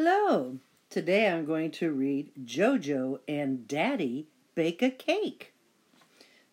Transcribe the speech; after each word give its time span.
Hello. 0.00 0.58
Today 0.90 1.28
I'm 1.28 1.44
going 1.44 1.72
to 1.72 1.90
read 1.90 2.30
JoJo 2.44 3.18
and 3.26 3.66
Daddy 3.66 4.28
Bake 4.54 4.80
a 4.80 4.90
Cake. 4.90 5.52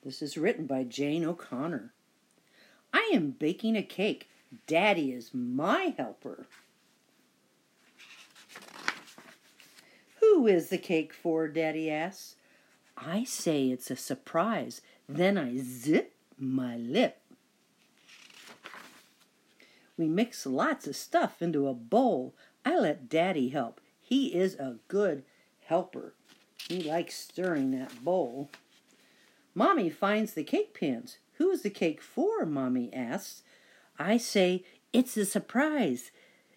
This 0.04 0.23
is 0.23 0.36
written 0.36 0.65
by 0.65 0.83
Jane 0.83 1.23
O'Connor. 1.23 1.94
I 2.92 3.12
am 3.13 3.36
baking 3.38 3.78
a 3.78 3.84
cake. 3.84 4.28
Daddy 4.66 5.12
is 5.12 5.29
my 5.31 5.94
helper. 5.96 6.47
Who 10.21 10.48
is 10.48 10.70
the 10.70 10.80
cake 10.80 11.14
for? 11.14 11.48
Daddy 11.48 11.91
asks. 11.91 12.38
I 12.98 13.25
say 13.25 13.70
it's 13.70 13.91
a 13.91 13.96
surprise. 13.96 14.82
Then 15.07 15.38
I 15.38 15.57
zip 15.57 16.16
my 16.39 16.77
lip. 16.77 17.21
We 20.00 20.07
mix 20.07 20.48
lots 20.48 20.88
of 20.88 20.96
stuff 20.96 21.43
into 21.43 21.68
a 21.68 21.75
bowl. 21.75 22.34
I 22.66 22.77
let 22.79 23.07
Daddy 23.07 23.50
help. 23.50 23.79
He 24.01 24.33
is 24.33 24.55
a 24.55 24.78
good 24.87 25.24
helper. 25.65 26.14
He 26.68 26.82
likes 26.82 27.15
stirring 27.15 27.71
that 27.71 28.04
bowl. 28.04 28.50
Mommy 29.54 29.89
finds 29.89 30.33
the 30.33 30.43
cake 30.43 30.78
pans. 30.78 31.19
Who 31.33 31.51
is 31.51 31.61
the 31.61 31.69
cake 31.69 32.02
for? 32.02 32.45
Mommy 32.45 32.91
asks. 32.91 33.44
I 34.00 34.17
say, 34.17 34.64
it's 34.91 35.16
a 35.16 35.25
surprise. 35.25 36.11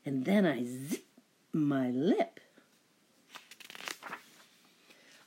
And 0.04 0.24
then 0.24 0.46
I 0.46 0.64
zip 0.64 1.04
my 1.52 1.90
lip. 1.90 2.40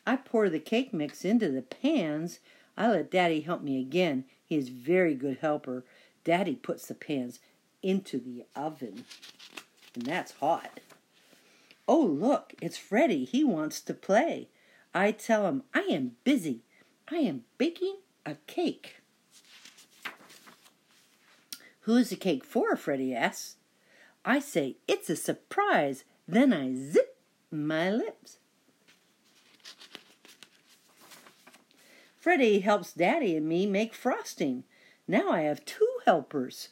I 0.06 0.16
pour 0.16 0.50
the 0.50 0.60
cake 0.60 0.94
mix 0.94 1.24
into 1.24 1.50
the 1.50 1.62
pans. 1.62 2.40
I 2.76 2.88
let 2.90 3.12
Daddy 3.12 3.42
help 3.42 3.62
me 3.62 3.80
again. 3.80 4.26
He 4.44 4.58
is 4.58 4.70
very 4.70 5.14
good 5.14 5.38
helper. 5.42 5.86
Daddy 6.24 6.56
puts 6.56 6.88
the 6.88 6.96
pans 6.96 7.40
into 7.84 8.20
the 8.20 8.46
oven 8.56 9.06
and 9.96 10.06
that's 10.06 10.34
hot. 10.34 10.80
Oh, 11.88 12.02
look, 12.02 12.54
it's 12.62 12.78
Freddie. 12.78 13.26
He 13.26 13.44
wants 13.44 13.82
to 13.82 13.94
play. 13.94 14.50
I 14.94 15.12
tell 15.12 15.48
him, 15.48 15.64
I 15.74 15.82
am 15.90 16.14
busy. 16.24 16.64
I 17.10 17.18
am 17.18 17.44
baking 17.58 17.98
a 18.26 18.36
cake. 18.48 18.98
Who 21.82 21.98
is 21.98 22.10
the 22.10 22.16
cake 22.16 22.46
for? 22.46 22.76
Freddie 22.76 23.16
asks. 23.16 23.58
I 24.24 24.40
say, 24.40 24.78
it's 24.88 25.10
a 25.10 25.16
surprise. 25.16 26.04
Then 26.28 26.54
I 26.54 26.74
zip 26.76 27.18
my 27.52 27.90
lips. 27.90 28.38
Freddie 32.20 32.60
helps 32.60 32.94
Daddy 32.94 33.36
and 33.36 33.50
me 33.50 33.66
make 33.66 33.96
frosting. 33.96 34.64
Now 35.08 35.32
I 35.32 35.42
have 35.42 35.66
two 35.66 35.90
helpers. 36.06 36.70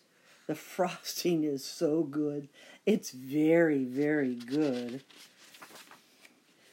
The 0.49 0.55
frosting 0.55 1.43
is 1.43 1.63
so 1.63 2.01
good. 2.01 2.49
It's 2.83 3.11
very, 3.11 3.83
very 3.83 4.33
good. 4.33 5.03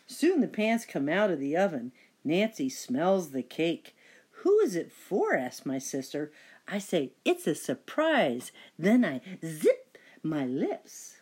Soon 0.06 0.40
the 0.40 0.48
pans 0.48 0.86
come 0.86 1.10
out 1.10 1.30
of 1.30 1.40
the 1.40 1.58
oven. 1.58 1.92
Nancy 2.24 2.70
smells 2.70 3.32
the 3.32 3.42
cake. 3.42 3.94
Who 4.30 4.60
is 4.60 4.76
it 4.76 4.90
for? 4.90 5.36
asks 5.36 5.66
my 5.66 5.76
sister. 5.76 6.32
I 6.66 6.78
say, 6.78 7.12
it's 7.22 7.46
a 7.46 7.54
surprise. 7.54 8.50
Then 8.78 9.04
I 9.04 9.20
zip 9.44 9.98
my 10.22 10.46
lips. 10.46 11.18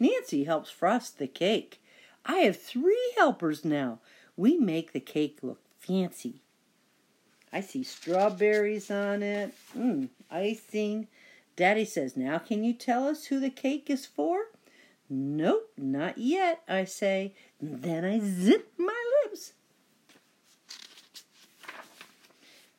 Nancy 0.00 0.44
helps 0.44 0.70
frost 0.70 1.18
the 1.18 1.28
cake. 1.28 1.82
I 2.24 2.36
have 2.36 2.58
three 2.58 3.12
helpers 3.18 3.62
now. 3.62 3.98
We 4.38 4.56
make 4.56 4.94
the 4.94 5.00
cake 5.00 5.40
look 5.42 5.60
fancy. 5.78 6.43
I 7.54 7.60
see 7.60 7.84
strawberries 7.84 8.90
on 8.90 9.22
it. 9.22 9.54
Mmm, 9.78 10.08
icing. 10.28 11.06
Daddy 11.54 11.84
says, 11.84 12.16
Now 12.16 12.38
can 12.38 12.64
you 12.64 12.72
tell 12.72 13.06
us 13.06 13.26
who 13.26 13.38
the 13.38 13.48
cake 13.48 13.88
is 13.88 14.04
for? 14.04 14.46
Nope, 15.08 15.70
not 15.78 16.18
yet, 16.18 16.62
I 16.68 16.84
say. 16.84 17.32
Then 17.62 18.04
I 18.04 18.18
zip 18.18 18.72
my 18.76 19.22
lips. 19.22 19.52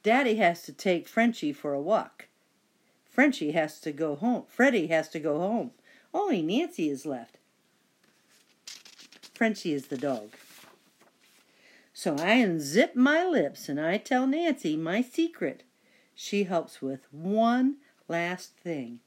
Daddy 0.03 0.35
has 0.35 0.63
to 0.63 0.73
take 0.73 1.07
Frenchy 1.07 1.53
for 1.53 1.73
a 1.73 1.81
walk. 1.81 2.27
Frenchy 3.09 3.53
has 3.53 3.79
to 3.79 3.93
go 3.93 4.15
home. 4.15 4.43
Freddie 4.49 4.87
has 4.87 5.07
to 5.09 5.21
go 5.21 5.39
home. 5.39 5.71
Only 6.13 6.41
Nancy 6.41 6.89
is 6.89 7.05
left. 7.05 7.37
Frenchy 9.33 9.71
is 9.71 9.87
the 9.87 9.97
dog. 9.97 10.31
So 12.05 12.13
I 12.19 12.35
unzip 12.35 12.95
my 12.95 13.25
lips 13.25 13.67
and 13.67 13.81
I 13.81 13.97
tell 13.97 14.27
Nancy 14.27 14.77
my 14.77 15.01
secret. 15.01 15.63
She 16.13 16.43
helps 16.43 16.79
with 16.79 17.11
one 17.11 17.77
last 18.07 18.51
thing. 18.57 18.99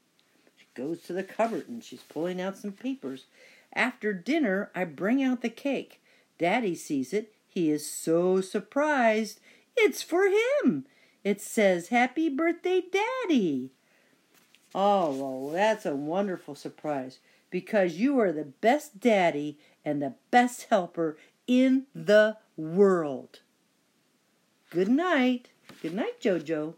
She 0.57 0.65
goes 0.73 1.01
to 1.03 1.13
the 1.13 1.23
cupboard 1.23 1.69
and 1.69 1.81
she's 1.81 2.01
pulling 2.01 2.41
out 2.41 2.57
some 2.57 2.73
papers. 2.73 3.27
After 3.71 4.11
dinner, 4.11 4.69
I 4.75 4.83
bring 4.83 5.23
out 5.23 5.41
the 5.41 5.47
cake. 5.47 6.01
Daddy 6.37 6.75
sees 6.75 7.13
it. 7.13 7.33
He 7.47 7.69
is 7.71 7.89
so 7.89 8.41
surprised. 8.41 9.39
It's 9.77 10.01
for 10.01 10.25
him. 10.27 10.85
It 11.23 11.39
says, 11.39 11.87
Happy 11.87 12.27
birthday, 12.27 12.81
Daddy. 12.81 13.69
Oh, 14.75 15.11
well, 15.11 15.53
that's 15.53 15.85
a 15.85 15.95
wonderful 15.95 16.53
surprise 16.53 17.19
because 17.49 17.95
you 17.95 18.19
are 18.19 18.33
the 18.33 18.43
best 18.43 18.99
daddy 18.99 19.57
and 19.85 20.01
the 20.01 20.15
best 20.31 20.65
helper 20.69 21.15
in 21.49 21.87
the 21.95 22.37
world. 22.55 23.39
Good 24.69 24.87
night. 24.87 25.49
Good 25.81 25.95
night, 25.95 26.21
JoJo. 26.21 26.75